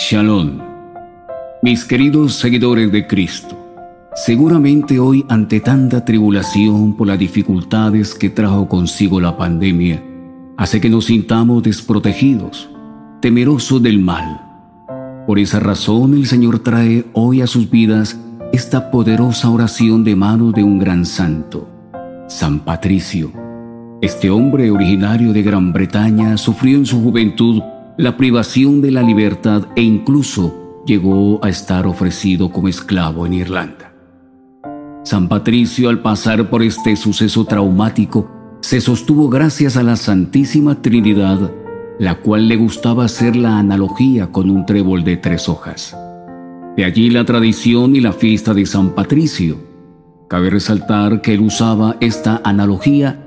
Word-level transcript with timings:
Shalom. 0.00 0.60
Mis 1.60 1.84
queridos 1.84 2.36
seguidores 2.36 2.92
de 2.92 3.08
Cristo, 3.08 3.58
seguramente 4.14 5.00
hoy 5.00 5.26
ante 5.28 5.58
tanta 5.58 6.04
tribulación 6.04 6.96
por 6.96 7.08
las 7.08 7.18
dificultades 7.18 8.14
que 8.14 8.30
trajo 8.30 8.68
consigo 8.68 9.20
la 9.20 9.36
pandemia, 9.36 10.00
hace 10.56 10.80
que 10.80 10.88
nos 10.88 11.06
sintamos 11.06 11.64
desprotegidos, 11.64 12.70
temerosos 13.20 13.82
del 13.82 13.98
mal. 13.98 14.40
Por 15.26 15.40
esa 15.40 15.58
razón 15.58 16.14
el 16.14 16.26
Señor 16.26 16.60
trae 16.60 17.04
hoy 17.12 17.42
a 17.42 17.48
sus 17.48 17.68
vidas 17.68 18.20
esta 18.52 18.92
poderosa 18.92 19.50
oración 19.50 20.04
de 20.04 20.14
mano 20.14 20.52
de 20.52 20.62
un 20.62 20.78
gran 20.78 21.04
santo, 21.04 21.68
San 22.28 22.60
Patricio. 22.60 23.32
Este 24.00 24.30
hombre 24.30 24.70
originario 24.70 25.32
de 25.32 25.42
Gran 25.42 25.72
Bretaña 25.72 26.36
sufrió 26.36 26.78
en 26.78 26.86
su 26.86 27.02
juventud 27.02 27.60
la 27.98 28.16
privación 28.16 28.80
de 28.80 28.92
la 28.92 29.02
libertad 29.02 29.66
e 29.74 29.82
incluso 29.82 30.82
llegó 30.86 31.44
a 31.44 31.48
estar 31.48 31.84
ofrecido 31.84 32.52
como 32.52 32.68
esclavo 32.68 33.26
en 33.26 33.34
Irlanda. 33.34 33.92
San 35.04 35.28
Patricio 35.28 35.88
al 35.88 36.00
pasar 36.00 36.48
por 36.48 36.62
este 36.62 36.94
suceso 36.94 37.44
traumático 37.44 38.30
se 38.60 38.80
sostuvo 38.80 39.28
gracias 39.28 39.76
a 39.76 39.82
la 39.82 39.96
Santísima 39.96 40.80
Trinidad, 40.80 41.50
la 41.98 42.20
cual 42.20 42.46
le 42.46 42.54
gustaba 42.54 43.04
hacer 43.04 43.34
la 43.34 43.58
analogía 43.58 44.30
con 44.30 44.48
un 44.48 44.64
trébol 44.64 45.02
de 45.02 45.16
tres 45.16 45.48
hojas. 45.48 45.96
De 46.76 46.84
allí 46.84 47.10
la 47.10 47.24
tradición 47.24 47.96
y 47.96 48.00
la 48.00 48.12
fiesta 48.12 48.54
de 48.54 48.64
San 48.64 48.90
Patricio. 48.90 49.58
Cabe 50.28 50.50
resaltar 50.50 51.20
que 51.20 51.34
él 51.34 51.40
usaba 51.40 51.96
esta 51.98 52.40
analogía 52.44 53.26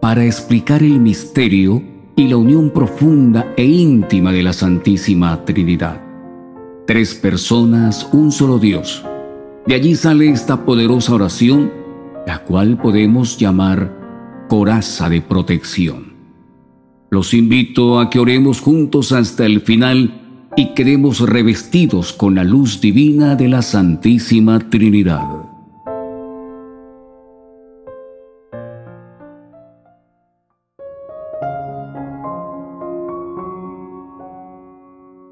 para 0.00 0.24
explicar 0.24 0.82
el 0.82 1.00
misterio 1.00 1.95
y 2.16 2.28
la 2.28 2.38
unión 2.38 2.70
profunda 2.70 3.52
e 3.56 3.64
íntima 3.64 4.32
de 4.32 4.42
la 4.42 4.54
Santísima 4.54 5.44
Trinidad. 5.44 6.02
Tres 6.86 7.14
personas, 7.14 8.08
un 8.12 8.32
solo 8.32 8.58
Dios. 8.58 9.04
De 9.66 9.74
allí 9.74 9.94
sale 9.94 10.30
esta 10.30 10.64
poderosa 10.64 11.14
oración, 11.14 11.70
la 12.26 12.38
cual 12.38 12.78
podemos 12.78 13.36
llamar 13.36 14.46
coraza 14.48 15.10
de 15.10 15.20
protección. 15.20 16.14
Los 17.10 17.34
invito 17.34 18.00
a 18.00 18.08
que 18.08 18.18
oremos 18.18 18.60
juntos 18.60 19.12
hasta 19.12 19.44
el 19.44 19.60
final 19.60 20.48
y 20.56 20.72
quedemos 20.74 21.20
revestidos 21.20 22.14
con 22.14 22.34
la 22.34 22.44
luz 22.44 22.80
divina 22.80 23.36
de 23.36 23.48
la 23.48 23.60
Santísima 23.60 24.58
Trinidad. 24.70 25.55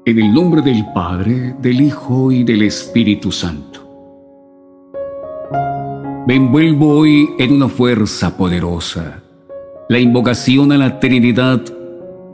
En 0.07 0.19
el 0.19 0.31
nombre 0.31 0.61
del 0.61 0.85
Padre, 0.93 1.55
del 1.59 1.81
Hijo 1.81 2.31
y 2.31 2.43
del 2.43 2.61
Espíritu 2.61 3.31
Santo. 3.31 3.81
Me 6.27 6.35
envuelvo 6.35 6.99
hoy 6.99 7.27
en 7.39 7.53
una 7.53 7.69
fuerza 7.69 8.37
poderosa, 8.37 9.23
la 9.89 9.97
invocación 9.97 10.71
a 10.71 10.77
la 10.77 10.99
Trinidad, 10.99 11.59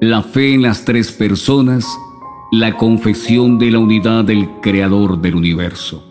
la 0.01 0.21
fe 0.21 0.53
en 0.53 0.63
las 0.63 0.83
tres 0.83 1.13
personas, 1.13 1.87
la 2.51 2.75
confesión 2.75 3.57
de 3.57 3.71
la 3.71 3.79
unidad 3.79 4.25
del 4.25 4.49
Creador 4.61 5.21
del 5.21 5.35
universo. 5.35 6.03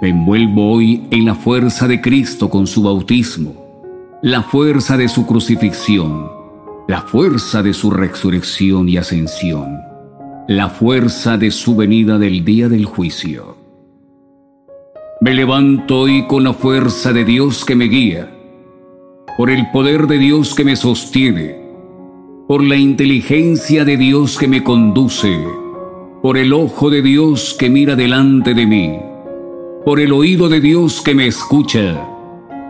Me 0.00 0.08
envuelvo 0.08 0.72
hoy 0.72 1.06
en 1.10 1.26
la 1.26 1.34
fuerza 1.34 1.88
de 1.88 2.00
Cristo 2.00 2.48
con 2.48 2.66
su 2.66 2.84
bautismo, 2.84 3.82
la 4.22 4.42
fuerza 4.44 4.96
de 4.96 5.10
su 5.10 5.26
crucifixión, 5.26 6.30
la 6.88 7.02
fuerza 7.02 7.62
de 7.62 7.74
su 7.74 7.90
resurrección 7.90 8.88
y 8.88 8.96
ascensión 8.96 9.89
la 10.50 10.68
fuerza 10.68 11.38
de 11.38 11.52
su 11.52 11.76
venida 11.76 12.18
del 12.18 12.44
día 12.44 12.68
del 12.68 12.84
juicio. 12.84 13.56
Me 15.20 15.32
levanto 15.32 16.00
hoy 16.00 16.26
con 16.26 16.42
la 16.42 16.52
fuerza 16.52 17.12
de 17.12 17.24
Dios 17.24 17.64
que 17.64 17.76
me 17.76 17.84
guía, 17.84 18.28
por 19.36 19.48
el 19.48 19.70
poder 19.70 20.08
de 20.08 20.18
Dios 20.18 20.56
que 20.56 20.64
me 20.64 20.74
sostiene, 20.74 21.54
por 22.48 22.64
la 22.64 22.74
inteligencia 22.74 23.84
de 23.84 23.96
Dios 23.96 24.36
que 24.36 24.48
me 24.48 24.64
conduce, 24.64 25.38
por 26.20 26.36
el 26.36 26.52
ojo 26.52 26.90
de 26.90 27.02
Dios 27.02 27.54
que 27.56 27.70
mira 27.70 27.94
delante 27.94 28.52
de 28.52 28.66
mí, 28.66 28.98
por 29.84 30.00
el 30.00 30.12
oído 30.12 30.48
de 30.48 30.60
Dios 30.60 31.00
que 31.00 31.14
me 31.14 31.28
escucha, 31.28 32.04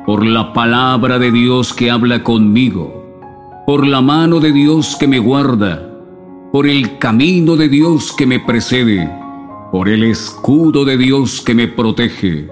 por 0.04 0.26
la 0.26 0.52
palabra 0.52 1.18
de 1.18 1.32
Dios 1.32 1.72
que 1.72 1.90
habla 1.90 2.22
conmigo, 2.22 3.62
por 3.66 3.86
la 3.86 4.02
mano 4.02 4.38
de 4.38 4.52
Dios 4.52 4.96
que 5.00 5.08
me 5.08 5.18
guarda, 5.18 5.89
por 6.52 6.66
el 6.66 6.98
camino 6.98 7.56
de 7.56 7.68
Dios 7.68 8.12
que 8.12 8.26
me 8.26 8.40
precede, 8.40 9.08
por 9.70 9.88
el 9.88 10.02
escudo 10.02 10.84
de 10.84 10.96
Dios 10.96 11.40
que 11.40 11.54
me 11.54 11.68
protege, 11.68 12.48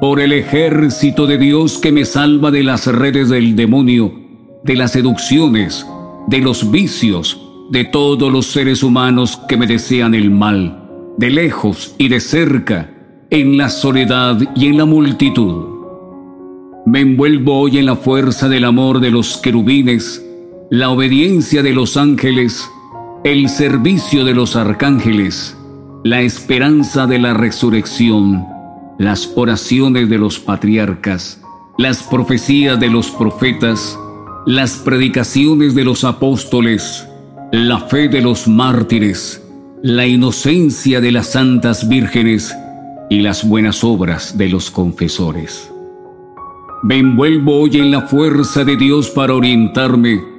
por 0.00 0.20
el 0.20 0.32
ejército 0.32 1.26
de 1.26 1.38
Dios 1.38 1.78
que 1.78 1.90
me 1.90 2.04
salva 2.04 2.52
de 2.52 2.62
las 2.62 2.86
redes 2.86 3.28
del 3.28 3.56
demonio, 3.56 4.12
de 4.62 4.76
las 4.76 4.92
seducciones, 4.92 5.84
de 6.28 6.38
los 6.38 6.70
vicios, 6.70 7.40
de 7.70 7.84
todos 7.84 8.32
los 8.32 8.46
seres 8.46 8.82
humanos 8.84 9.40
que 9.48 9.56
me 9.56 9.66
desean 9.66 10.14
el 10.14 10.30
mal, 10.30 10.88
de 11.18 11.30
lejos 11.30 11.96
y 11.98 12.08
de 12.08 12.20
cerca, 12.20 12.90
en 13.30 13.56
la 13.56 13.68
soledad 13.68 14.38
y 14.54 14.66
en 14.66 14.78
la 14.78 14.84
multitud. 14.84 15.74
Me 16.86 17.00
envuelvo 17.00 17.58
hoy 17.58 17.78
en 17.78 17.86
la 17.86 17.96
fuerza 17.96 18.48
del 18.48 18.64
amor 18.64 19.00
de 19.00 19.10
los 19.10 19.38
querubines, 19.38 20.24
la 20.70 20.90
obediencia 20.90 21.62
de 21.62 21.72
los 21.72 21.96
ángeles, 21.96 22.70
el 23.24 23.48
servicio 23.48 24.22
de 24.26 24.34
los 24.34 24.54
arcángeles, 24.54 25.56
la 26.04 26.20
esperanza 26.20 27.06
de 27.06 27.18
la 27.18 27.32
resurrección, 27.32 28.44
las 28.98 29.32
oraciones 29.34 30.10
de 30.10 30.18
los 30.18 30.38
patriarcas, 30.38 31.40
las 31.78 32.02
profecías 32.02 32.78
de 32.78 32.90
los 32.90 33.10
profetas, 33.10 33.98
las 34.44 34.72
predicaciones 34.76 35.74
de 35.74 35.84
los 35.84 36.04
apóstoles, 36.04 37.08
la 37.50 37.80
fe 37.80 38.08
de 38.08 38.20
los 38.20 38.46
mártires, 38.46 39.42
la 39.82 40.06
inocencia 40.06 41.00
de 41.00 41.10
las 41.10 41.28
santas 41.28 41.88
vírgenes 41.88 42.54
y 43.08 43.22
las 43.22 43.48
buenas 43.48 43.82
obras 43.84 44.36
de 44.36 44.50
los 44.50 44.70
confesores. 44.70 45.72
Me 46.82 46.98
envuelvo 46.98 47.60
hoy 47.60 47.78
en 47.78 47.90
la 47.90 48.02
fuerza 48.02 48.64
de 48.64 48.76
Dios 48.76 49.08
para 49.08 49.32
orientarme 49.32 50.33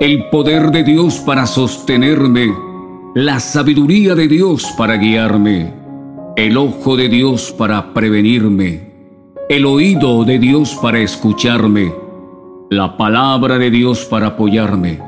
el 0.00 0.26
poder 0.26 0.70
de 0.70 0.84
Dios 0.84 1.18
para 1.18 1.44
sostenerme, 1.44 2.54
la 3.16 3.40
sabiduría 3.40 4.14
de 4.14 4.28
Dios 4.28 4.72
para 4.76 4.96
guiarme, 4.96 5.74
el 6.36 6.56
ojo 6.56 6.96
de 6.96 7.08
Dios 7.08 7.50
para 7.50 7.92
prevenirme, 7.94 8.92
el 9.48 9.66
oído 9.66 10.24
de 10.24 10.38
Dios 10.38 10.78
para 10.80 11.00
escucharme, 11.00 11.92
la 12.70 12.96
palabra 12.96 13.58
de 13.58 13.72
Dios 13.72 14.04
para 14.04 14.28
apoyarme, 14.28 15.00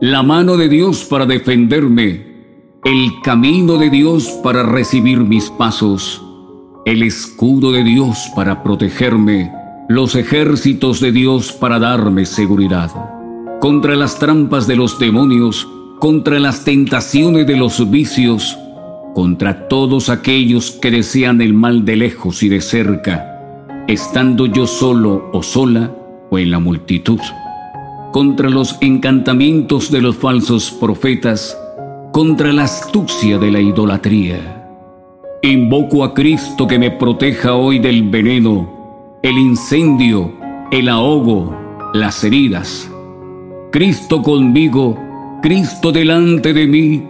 la 0.00 0.22
mano 0.22 0.56
de 0.56 0.68
Dios 0.68 1.04
para 1.04 1.26
defenderme, 1.26 2.78
el 2.84 3.10
camino 3.24 3.76
de 3.76 3.90
Dios 3.90 4.28
para 4.44 4.62
recibir 4.62 5.18
mis 5.18 5.50
pasos, 5.50 6.22
el 6.84 7.02
escudo 7.02 7.72
de 7.72 7.82
Dios 7.82 8.30
para 8.36 8.62
protegerme, 8.62 9.52
los 9.88 10.14
ejércitos 10.14 11.00
de 11.00 11.10
Dios 11.10 11.52
para 11.52 11.80
darme 11.80 12.24
seguridad 12.24 13.11
contra 13.62 13.94
las 13.94 14.18
trampas 14.18 14.66
de 14.66 14.74
los 14.74 14.98
demonios, 14.98 15.68
contra 16.00 16.40
las 16.40 16.64
tentaciones 16.64 17.46
de 17.46 17.56
los 17.56 17.88
vicios, 17.92 18.58
contra 19.14 19.68
todos 19.68 20.08
aquellos 20.08 20.72
que 20.72 20.90
desean 20.90 21.40
el 21.40 21.54
mal 21.54 21.84
de 21.84 21.94
lejos 21.94 22.42
y 22.42 22.48
de 22.48 22.60
cerca, 22.60 23.84
estando 23.86 24.46
yo 24.46 24.66
solo 24.66 25.30
o 25.32 25.44
sola 25.44 25.94
o 26.28 26.40
en 26.40 26.50
la 26.50 26.58
multitud, 26.58 27.20
contra 28.10 28.50
los 28.50 28.76
encantamientos 28.80 29.92
de 29.92 30.02
los 30.02 30.16
falsos 30.16 30.72
profetas, 30.72 31.56
contra 32.10 32.52
la 32.52 32.64
astucia 32.64 33.38
de 33.38 33.52
la 33.52 33.60
idolatría. 33.60 34.66
Invoco 35.40 36.02
a 36.02 36.14
Cristo 36.14 36.66
que 36.66 36.80
me 36.80 36.90
proteja 36.90 37.54
hoy 37.54 37.78
del 37.78 38.10
veneno, 38.10 39.18
el 39.22 39.38
incendio, 39.38 40.32
el 40.72 40.88
ahogo, 40.88 41.56
las 41.94 42.24
heridas, 42.24 42.91
Cristo 43.72 44.20
conmigo, 44.20 44.98
Cristo 45.40 45.92
delante 45.92 46.52
de 46.52 46.66
mí, 46.66 47.02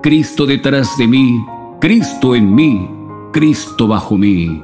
Cristo 0.00 0.46
detrás 0.46 0.96
de 0.96 1.08
mí, 1.08 1.44
Cristo 1.80 2.36
en 2.36 2.54
mí, 2.54 2.88
Cristo 3.32 3.88
bajo 3.88 4.16
mí, 4.16 4.62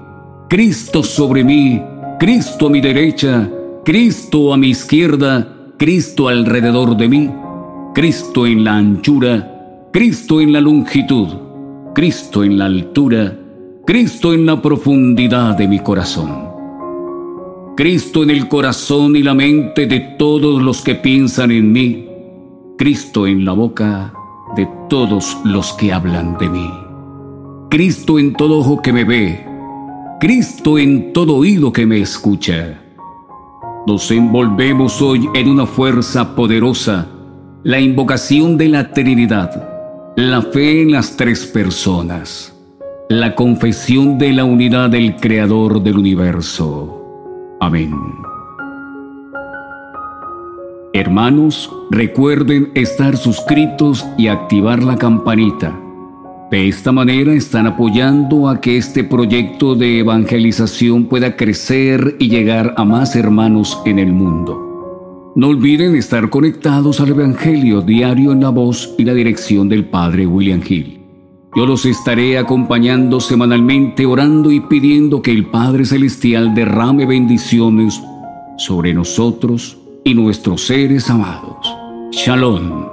Cristo 0.49 1.02
sobre 1.02 1.43
mí, 1.43 1.82
Cristo 2.20 2.69
a 2.69 2.70
mi 2.70 2.81
derecha, 2.81 3.50
Cristo 3.85 4.55
a 4.55 4.56
mi 4.56 4.69
izquierda, 4.69 5.73
Cristo 5.76 6.29
alrededor 6.29 6.97
de 6.97 7.08
mí, 7.08 7.29
Cristo 7.97 8.47
en 8.47 8.62
la 8.62 8.76
anchura, 8.76 9.88
Cristo 9.93 10.41
en 10.41 10.52
la 10.52 10.61
longitud, 10.61 11.31
Cristo 11.97 12.44
en 12.44 12.58
la 12.58 12.67
altura, 12.67 13.37
Cristo 13.85 14.32
en 14.32 14.47
la 14.47 14.62
profundidad 14.62 15.56
de 15.56 15.67
mi 15.67 15.81
corazón. 15.81 16.50
Cristo 17.81 18.23
en 18.23 18.29
el 18.29 18.47
corazón 18.47 19.17
y 19.17 19.23
la 19.23 19.32
mente 19.32 19.87
de 19.87 20.00
todos 20.00 20.61
los 20.61 20.82
que 20.82 20.97
piensan 20.97 21.50
en 21.50 21.73
mí, 21.73 22.06
Cristo 22.77 23.27
en 23.27 23.47
la 23.47 23.53
boca 23.53 24.12
de 24.55 24.69
todos 24.91 25.38
los 25.47 25.73
que 25.73 25.91
hablan 25.91 26.37
de 26.37 26.50
mí. 26.50 26.71
Cristo 27.71 28.19
en 28.19 28.35
todo 28.35 28.59
ojo 28.59 28.82
que 28.82 28.93
me 28.93 29.05
ve, 29.05 29.47
Cristo 30.21 30.79
en 30.79 31.15
todo 31.15 31.37
oído 31.37 31.73
que 31.73 31.87
me 31.87 32.03
escucha. 32.03 32.82
Nos 33.87 34.11
envolvemos 34.11 35.00
hoy 35.00 35.31
en 35.35 35.49
una 35.49 35.65
fuerza 35.65 36.37
poderosa, 36.37 37.09
la 37.62 37.81
invocación 37.81 38.59
de 38.59 38.69
la 38.69 38.93
Trinidad, 38.93 40.12
la 40.17 40.43
fe 40.43 40.83
en 40.83 40.93
las 40.93 41.17
tres 41.17 41.47
personas, 41.47 42.55
la 43.09 43.35
confesión 43.35 44.19
de 44.19 44.35
la 44.35 44.44
unidad 44.44 44.91
del 44.91 45.17
Creador 45.17 45.83
del 45.83 45.97
universo. 45.97 47.00
Amén. 47.61 47.95
Hermanos, 50.93 51.71
recuerden 51.91 52.73
estar 52.75 53.17
suscritos 53.17 54.05
y 54.19 54.27
activar 54.27 54.83
la 54.83 54.97
campanita. 54.97 55.79
De 56.51 56.67
esta 56.67 56.91
manera 56.91 57.33
están 57.33 57.69
apoyando 57.69 58.49
a 58.49 58.61
que 58.61 58.77
este 58.77 59.05
proyecto 59.05 59.77
de 59.77 60.01
evangelización 60.01 61.05
pueda 61.05 61.37
crecer 61.37 62.17
y 62.19 62.29
llegar 62.29 62.75
a 62.77 62.85
más 62.85 63.15
hermanos 63.15 63.81
en 63.85 64.01
el 64.01 64.12
mundo. 64.12 65.33
No 65.37 65.49
olviden 65.49 65.95
estar 65.95 66.29
conectados 66.29 67.01
al 67.01 67.11
Evangelio 67.11 67.83
diario 67.83 68.33
en 68.33 68.41
la 68.41 68.49
voz 68.49 68.95
y 68.99 69.05
la 69.05 69.15
dirección 69.15 69.69
del 69.69 69.85
Padre 69.85 70.27
William 70.27 70.61
Hill. 70.69 71.00
Yo 71.56 71.67
los 71.67 71.85
estaré 71.85 72.38
acompañando 72.38 73.19
semanalmente 73.19 74.06
orando 74.06 74.52
y 74.52 74.61
pidiendo 74.61 75.20
que 75.20 75.32
el 75.32 75.47
Padre 75.47 75.85
Celestial 75.85 76.55
derrame 76.55 77.06
bendiciones 77.06 78.00
sobre 78.56 78.94
nosotros 78.94 79.76
y 80.05 80.14
nuestros 80.14 80.67
seres 80.67 81.11
amados. 81.11 81.56
Shalom. 82.12 82.90